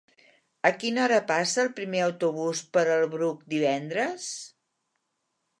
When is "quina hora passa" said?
0.83-1.61